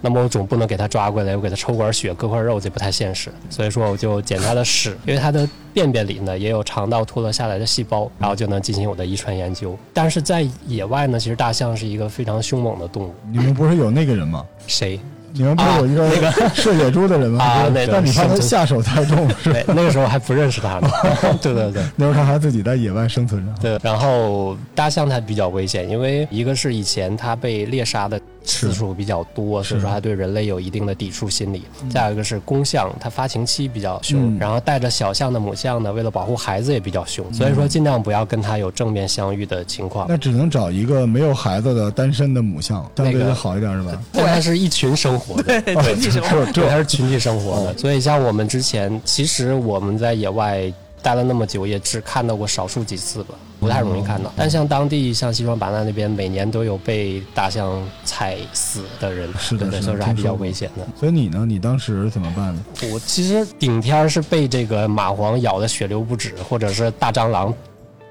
[0.00, 3.30] 那么我总不能给它抓过来，我给它抽管血、割块肉，这不太现实。
[3.50, 9.78] 所以说我就捡它的屎，因为它的便便里呢也有肠道脱落下来的细胞，然后就能进行我的遗传研究。
[9.92, 13.14] 但是在野外呢，其实大象是一个非常凶猛的动物。
[13.30, 14.44] 你们不是有那个人吗？
[14.66, 14.98] 谁？
[15.34, 17.44] 你们不是有一个那个射野猪的人吗？
[17.44, 19.60] 啊那个但你怕他下手太重，是吧？
[19.64, 20.88] 对，那个时候还不认识他呢。
[21.40, 21.82] 对对对。
[21.96, 23.52] 那时候他还自己在野外生存着。
[23.60, 31.62] 对，然后大象它比较危险，因为一个是以前它被猎杀的次数比较多，所以说它对人类有一定的抵触心理。
[31.90, 40.06] 再有一个是公象，它发情期比较凶，嗯然后带着小象的母象呢，为了保护孩子也比较凶，所以说尽量不要跟它有正面相遇的情况。
[40.08, 44.02] 那只能找一个没有孩子的单身的母象，相对那个的好一点是吧？
[44.12, 47.78] 但它是一群生活的，对 群体生活对，它是群体生活的。
[47.78, 50.72] 所以像我们之前，其实我们在野外
[51.02, 54.32] 待了那么久，也只看到过少数几次吧，不太容易看到。
[54.36, 60.86] 但像当地，像西双版纳那边，每年都有被大象踩死的人，对，是的所以说还比较危险的。
[60.98, 61.44] 所以你呢？
[61.46, 62.62] 你当时怎么办呢？
[62.92, 67.52] 我其实顶天儿是被这个蚂蟥咬的血流不止，或者是大蟑螂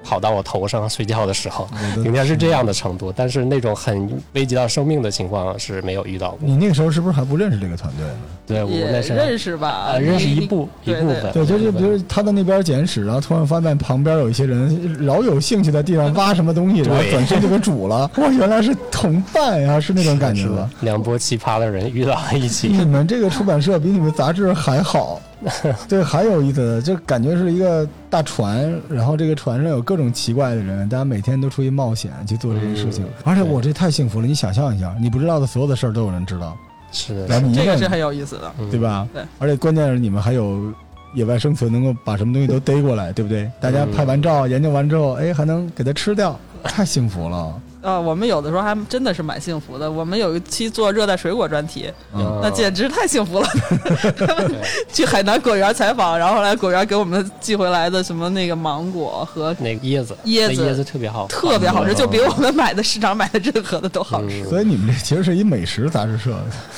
[0.03, 3.13] 跑到我头上睡觉的时候，应该是这样的程度。
[3.15, 6.39] 但是那种很危及到生命的情况是没有遇到过。
[6.41, 8.13] 你那个时候是不是还不认识这个团队呢？
[8.47, 9.97] 对，我认识吧啊，？
[9.97, 11.31] 认识一部一部分。
[11.31, 18.09] 对，就是比如他在那边捡屎，然后突然发现旁边有一些人饶有兴趣在地上挖什么东西，然后对转身就给煮了。
[18.17, 20.69] 哇，原来是同伴呀，是那种感觉吧？
[20.81, 25.21] 两波奇葩的人遇到了一起，你们这个出版社比你们杂志还好。
[25.89, 33.03] 对，还有意思的，就感觉是一个大船，然后这个船上有各种奇怪的人，大家每天都出去冒险去做这些事情。
[33.05, 36.55] 嗯而且我这太幸福了，你想象一下，你不知道的所有的事儿都有人知道，
[36.91, 38.51] 是的，然后你这个是很有意思的。
[38.59, 39.07] 嗯对吧？
[39.13, 39.23] 对。
[39.39, 40.71] 而且关键是你们还有
[41.15, 43.49] 野外生存，能够把什么东西都逮过来，对不对？
[43.59, 47.53] 大家拍完照、研究完之后，哎，还能给它吃掉，太幸福了。
[47.81, 49.89] 呃，我们有的时候还真的是蛮幸福的。
[49.91, 53.47] 我们有一期做热带水果专题，嗯那简直太幸福了。
[54.15, 54.51] 他们
[54.91, 64.43] 去海南果园采访，然后后来果园给我们寄回来的什么那个芒果和那个椰子，椰子椰子特别好，特别好吃，嗯就比我们买的市场买的任何的都好吃。
[64.43, 66.37] 嗯所以你们这其实是一美食杂志社，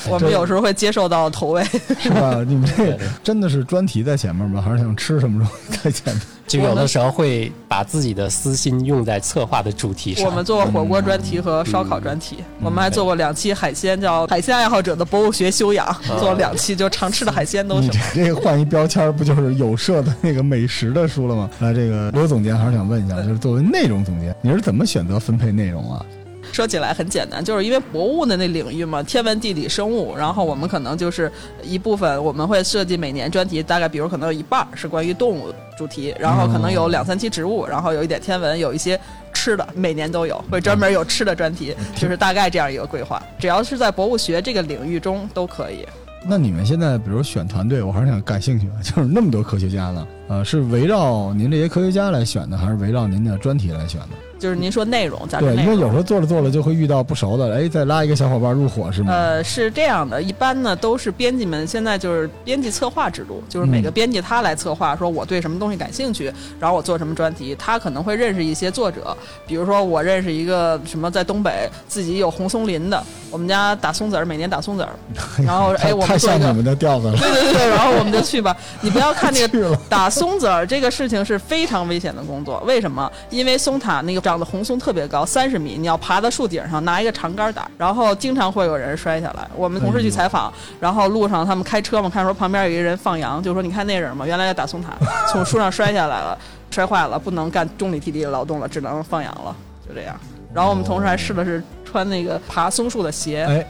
[0.10, 1.64] 我们有时候会接受到投喂，
[2.00, 2.44] 是吧？
[2.48, 4.62] 你们这真的是专题在前面吗？
[4.62, 6.24] 还是想吃什么东西在前面？
[6.48, 10.26] 就有的时候会把自己的私心用在策划的主题上。
[10.26, 15.88] 我们做过火锅专题和烧烤专题，我们还做过两期海鲜，叫《海鲜爱好者的博物学修养》，
[16.20, 17.94] 做了两期，就常吃的海鲜都你是。
[18.14, 21.50] 这这个换一标签，不就是有社的那个美食的书了吗？
[21.60, 26.06] 那，这个刘总监还是想问一下，就是作为内容总监，你是怎么选择分配内容啊？
[26.54, 31.30] 说起来很简单，就是因为博物的那领域嘛，天文、地理、生物，然后我们可能就是
[31.64, 39.00] 一部分，我们会设计每年专题，大概比如可能有一半是关于动物主题，然后可能有两三期植物，然后有一点天文，有一些
[39.34, 43.22] 吃的，每年都有，会专门有吃的专题，就是大概这样一个规划。
[43.40, 45.84] 只要是在博物学这个领域中都可以。
[46.26, 54.10] 那你们现在比如选团队，我还是想感兴趣的，就是那么多科学家呢，呃，是围绕您这些科学家来选的，还是围绕您的专题来选的？
[54.44, 59.14] 就是您说内容，杂志对，因为有时候做着做着就会遇到不熟的，哎，再拉一个小伙伴入伙是吗？
[59.14, 66.30] 呃，是这样的，一般呢都是编辑们现在就是编辑策划制度，就是每个编辑他来策划，说我对什么东西感兴趣，
[66.60, 67.56] 然后我做什么专题。
[67.58, 69.16] 他可能会认识一些作者，
[69.48, 73.02] 比如说我认识一个什么在东北自己有红松林的，
[73.32, 74.90] 我们家打松子儿，每年打松子儿，
[75.42, 77.16] 然后哎，我们做一个太像你们的调子了。
[77.16, 78.54] 对对对对，然后我们就去吧。
[78.82, 83.10] 你不要看那个打松子儿这个事情是非常危险的工作，为什么？
[83.30, 89.48] 因为松塔那个长的红松特别高，三十米，你要爬到树顶上拿一个长杆打，然后经常会有人摔下来。
[89.56, 94.94] 我们同事去采访，然后路上他们开车嘛，看说旁边有一个人放羊，就说你看那人嘛，原来要打松塔，
[95.32, 96.36] 从树上摔下来了，
[96.72, 99.56] 摔坏了，不能干中里体力的劳动了，只能放羊了，
[99.88, 100.16] 就这样。
[100.52, 103.68] 然后我们同事还试了试穿那个爬松树的鞋，哎，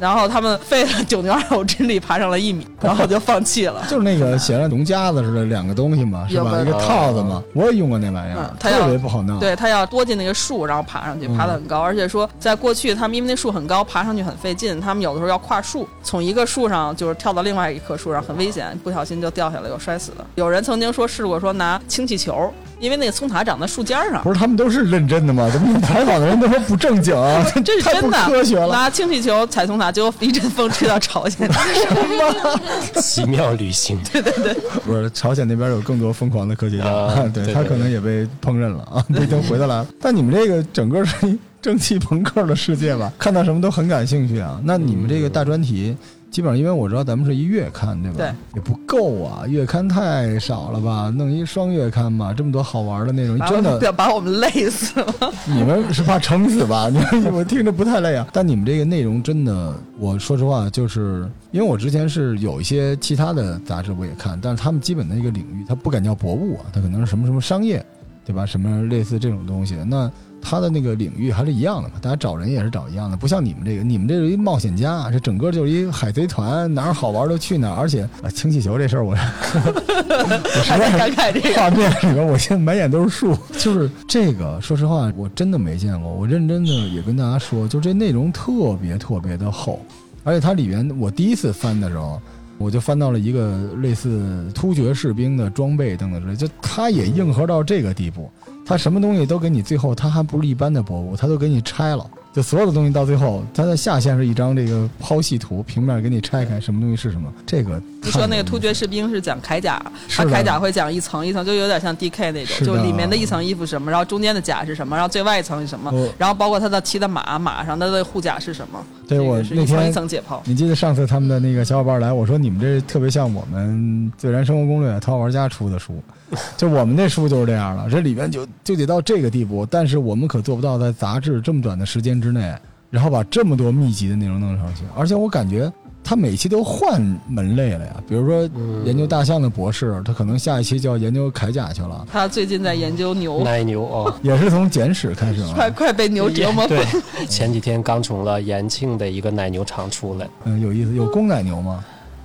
[0.00, 3.82] 然后他们费了九牛二虎之力爬上了一米， 然后就放弃了。
[3.88, 6.58] 就是那个写了农夹子似的两个东西嘛，是吧？
[6.60, 9.38] 一个套子嘛，我也用过那玩意儿嗯，它要特别不好弄。
[9.38, 20.26] 对他要多进那个树，然后爬上去，嗯爬得很高，而且说在过去他们因为那树很高，爬上去很费劲，他们有的时候要跨树，从一个树上就是跳到另外一棵树上，很危险，不小心就掉下来又摔死了。
[20.34, 24.22] 有人曾经说试过说拿氢气球，因为那个松塔长在树尖上。
[24.22, 25.48] 不是他们都是认真的吗？
[25.52, 27.44] 怎么采访的人都说不正经啊？
[27.64, 28.68] 这是真的，科学了。
[28.68, 39.86] 拿氢气球踩松塔，结果一阵风吹到朝鲜， 什么奇妙旅行， 对对对不是朝鲜那边有更多疯狂的科学家，啊 对他对对可能也被烹饪了啊，不一定回得来了。
[40.00, 43.12] 但你们这个整个是一蒸汽朋克的世界吧？
[43.18, 44.60] 看到什么都很感兴趣啊。
[44.64, 45.96] 那你们这个大专题，
[46.34, 48.16] 基本上因为我知道咱们是一月刊，对吧？
[48.18, 51.08] 对，也不够啊，月刊太少了吧？
[51.16, 55.14] 弄一双月刊吧，这么多好玩的内容，真的 我们把我们累死了。
[55.46, 56.88] 你们是怕撑死吧？
[56.90, 58.26] 你们我听着不太累啊。
[58.32, 67.86] 但你们这个内容真的，我说实话，就是因为我之前是有一些其他的杂志我也看，但是他们基本的一个领域，它不敢叫博物啊，它可能是什么什么商业，
[68.24, 68.44] 对吧？
[68.44, 69.76] 什么类似这种东西。
[69.86, 70.10] 那
[70.44, 77.74] 它的那个领域还是一样的嘛，大家找人也是找一样的，不像你们这个，你们这是一冒险家，这整个就是一海贼团，哪儿好玩都去哪儿。
[77.76, 81.54] 而且啊，氢气球这事儿我， 我实还在感慨这个。
[81.54, 83.36] 画面里边，我现在满眼都是树。
[83.58, 86.12] 就是这个，说实话，我真的没见过。
[86.12, 89.80] 我认真的也跟大家说，就这内容特别特别的厚，
[90.22, 92.20] 而且它里边我第一次翻的时候，
[92.58, 98.30] 我就翻到了一个类似突厥士兵的装备等等之类，就它也硬核到这个地步，
[98.66, 102.04] 它什么东西都给你，最后他还不是一般的博物，他都给你拆了。
[102.32, 107.32] 就所有的东西到最后，它的下线是一张这个剖析图，平面给你拆开，什么东西是什么。
[107.46, 120.40] 这个你说那个突厥士兵是讲铠甲，他铠甲会讲一层一层，就有点像 DK 那种，就里面的一层衣服什么，然后中间的甲是什么，然后最外一层是什么，然后包括他的骑的马，马上他的护甲是什么，对我那天层解剖。
[120.44, 126.02] 你记得上次他们的那个小伙伴来，我说你们这特别像我们《自然生活攻略》淘宝玩家出的书，
[126.56, 132.54] 就我们那书就是这样的，这里边就就得到这个地步，但是我们可做不到在杂志这么短的时间之内，
[132.90, 135.72] 然后把这么多密集的内容弄上去，而且我感觉
[136.04, 144.14] 他每期都换门类了呀，比如说嗯研究大象的博士，他可能下一期就要研究铠甲去了，他最近在研究牛，奶牛哦。
[144.22, 146.84] 也是从简史开始 快嘛，快被牛折磨对。，
[147.26, 151.82] 前几天刚从了延庆的一个奶牛场出来，嗯，有意思，有公奶牛吗？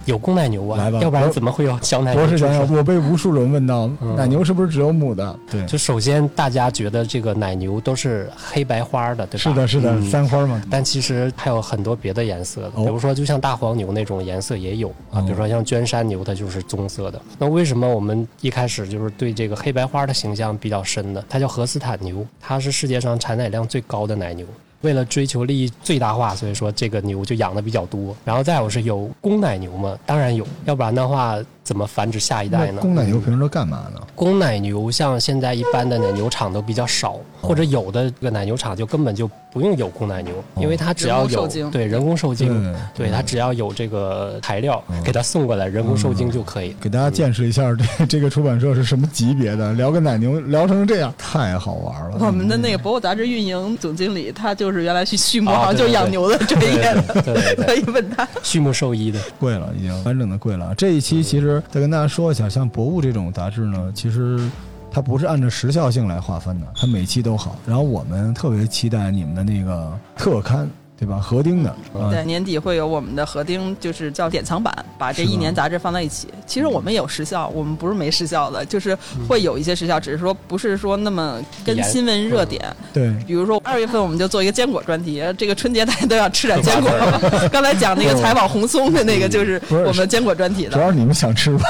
[0.10, 2.24] 有公奶牛啊，来吧要不然怎么会有小奶牛
[2.72, 5.40] 我被无数人问到，嗯奶牛是不是只有母的？
[5.50, 9.38] 对，就首先大家觉得这个奶牛都是黑白花的，对吧？
[9.38, 10.62] 是的，是的，嗯三花嘛。
[10.70, 17.22] 但其实还有很多别的颜色的，哦比如说就像大黄牛那种颜色也有啊，哦比如说像娟山牛，它就是棕色的。
[17.38, 21.24] 那为什么我们一开始就是对这个黑白花的形象比较深呢？
[21.30, 24.46] 它叫荷斯坦牛，它是世界上产奶量最高的奶牛。
[24.82, 28.16] 为了追求利益最大化，所以说这个牛就养的比较多。
[28.24, 32.82] 然后再有是有公奶牛嘛，当然有，要不然的话怎么繁殖下一代呢？
[32.82, 34.02] 公奶牛平时都干嘛呢？
[34.16, 46.76] 公奶牛像现在一般的奶牛场都比较少，或者有的这个奶牛场就根本就不用有公奶牛，因为它只要有人工受精对人工受精，对对它只要有这个材料嗯给它送过来，人工受精就可以。
[46.82, 47.64] 给大家见识一下
[47.98, 52.18] 这 这个出版社是什么级别的，聊个奶牛聊成这样，太好玩了。
[52.20, 56.96] 我们的那个博物杂志运营总经理，他就是原来是畜牧啊行，就是养牛的专业
[57.66, 58.28] 可以问他。
[58.44, 60.74] 畜牧兽医的，贵了，已经完整的贵了。
[60.76, 64.40] 这一期其实再跟大家说一下，像博物这种杂志呢，其实
[64.92, 67.56] 它不是按照时效性来划分的，它每期都好。
[67.66, 70.70] 然后我们特别期待你们的那个特刊，
[71.00, 71.18] 对吧？
[71.18, 76.28] 合订的，啊对，年底会有我们的合订，就是叫典藏版，把这一年杂志放在一起。
[76.46, 78.98] 其实我们有时效，我们不是没时效的，就是
[79.28, 82.62] 会有一些时效，只是说不是说那么跟新闻热点。
[82.92, 83.14] 对。
[83.26, 86.92] 比如说二月份我们就做一个坚果专题，这个春节大家都要吃点坚果。
[87.50, 90.72] 刚才讲那个采访红松的那个，就是我们坚果专题的。
[90.72, 91.64] 主要是你们想吃吧？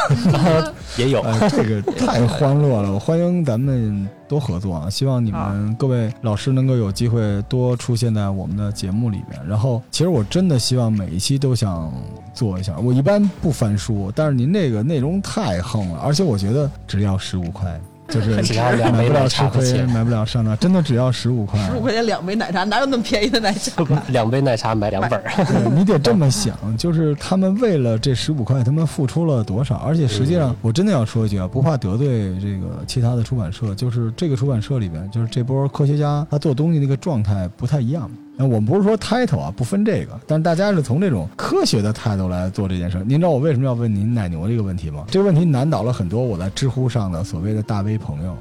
[0.98, 1.22] 也有。
[1.22, 2.92] 哎，这个太欢乐了！
[2.94, 4.90] 我欢迎咱们多合作啊！
[4.90, 9.42] 希望你们各位老师能够有机会多出现在我们的节目里面。
[9.48, 11.92] 然后，其实我真的希望每一期都想
[12.32, 12.78] 做一下。
[12.78, 17.82] 我一般不翻书，但是您这个内容太横了，而且我觉得只要十五块，
[18.12, 21.60] 就是只要两买不了吃杯奶茶的亏，钱，买不了上当，真的只要十五块。
[21.68, 23.84] 十五块钱两杯奶茶，哪有那么便宜的奶茶？
[24.08, 25.32] 两杯奶茶买两本儿。
[25.76, 29.76] 你得这么 想，就是他们为了这十五块，他们付出了多少？
[29.78, 38.10] 而且实际上，我真的要说一句啊，不怕得罪这个其他的出版社，就是这个出版社里边，就是这波科学家他做东西那个状态不太一样。
[38.42, 43.04] 那我们不是说 title 啊，不分这个，但是大家是从这种科学的态度来做这件事。
[43.06, 45.04] 您知道我为什么要问您奶牛这个问题吗？
[45.10, 48.38] 这个问题难倒了很多我在知乎上的所谓的大 V 朋友。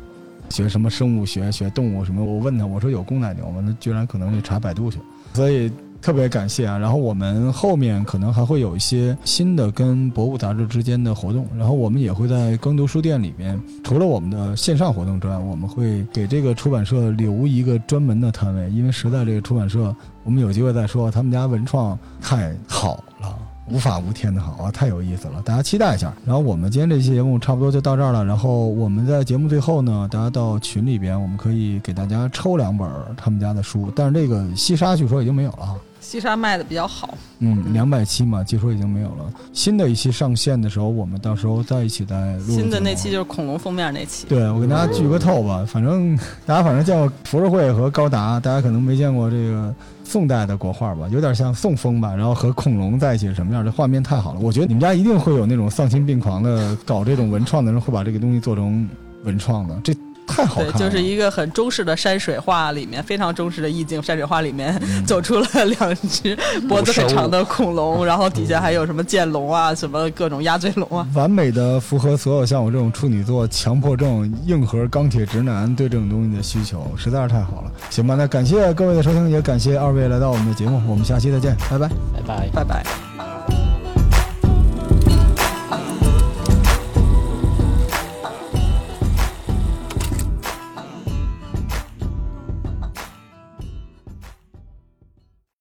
[0.51, 2.25] 学什么生物学、学动物什么？
[2.25, 3.61] 我问他，我说有公奶牛吗？
[3.63, 4.99] 那居然可能去查百度去。
[5.35, 5.71] 所以
[6.01, 6.79] 特别感谢啊！
[6.79, 19.95] 然后我们后面可能还会有一些新的跟博物杂志之间的活动，然后我们也会在耕读书店里面，除了我们的线上活动之外，我们会给这个出版社留一个专门的摊位，因为实在这个出版社，
[20.25, 23.37] 我们有机会再说，他们家文创太好了。
[23.71, 26.11] 无法无天的好啊，太有意思了，大家期待一下。
[26.25, 28.25] 然后我们今天这期节目差不多就到这儿了。
[28.25, 35.77] 然后我们在节目最后呢，大家到群里边，我们可以给大家抽两本他们家的书，但是这个西沙据说已经没有了。
[36.09, 39.31] 西沙卖的比较好，嗯，两百期嘛，据说已经没有了。
[39.53, 42.55] 新的一期上线的时候，我们到时候再一起再录。
[42.55, 44.27] 新的那期就是恐龙封面那期。
[44.27, 53.63] 对，我跟大家剧个透吧，反正 大家反正见过浮世绘和高达，大家可能没见过这个宋代的国画吧，有点像宋风吧，然后和恐龙在一起是什么样？
[53.63, 58.89] 这画面太好了，我觉得你们家一定会有那种丧心病狂的搞这种文创的人，会把这个东西做成
[59.25, 59.95] 文创的，这
[60.29, 60.91] 太好看对，了。
[60.91, 64.01] 就是一个很中式的山水画里面，非常中式的意境。
[64.03, 66.37] 山水画里面嗯 走出了两只
[66.69, 71.07] 脖子很长的恐龙， 然后底下还有什么剑龙啊，什么各种鸭嘴龙啊。
[71.15, 77.73] 完美的符合所有像我这种处女座、强迫症、硬核钢铁直男对这种东西的需求，实在是太好了。
[77.91, 81.89] 行吧，那感谢各位的收听，也感谢二位来到我们的节目，我们下期再见，拜拜。
[82.15, 82.49] 拜拜。
[82.53, 83.38] 拜拜。